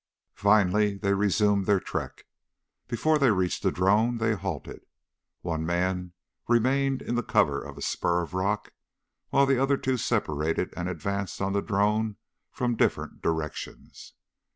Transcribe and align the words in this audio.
Finally 0.33 0.97
they 0.97 1.13
resumed 1.13 1.67
their 1.67 1.79
trek. 1.79 2.25
Before 2.87 3.19
they 3.19 3.29
reached 3.29 3.61
the 3.61 3.71
drone 3.71 4.17
they 4.17 4.33
halted. 4.33 4.83
One 5.41 5.63
man 5.63 6.13
remained 6.47 7.03
in 7.03 7.13
the 7.13 7.21
cover 7.21 7.63
of 7.63 7.77
a 7.77 7.83
spur 7.83 8.23
of 8.23 8.33
rock 8.33 8.73
while 9.29 9.45
the 9.45 9.61
other 9.61 9.77
two 9.77 9.97
separated 9.97 10.73
and 10.75 10.89
advanced 10.89 11.39
on 11.39 11.53
the 11.53 11.61
drone 11.61 12.15
from 12.51 12.75
different 12.77 13.21
directions. 13.21 14.13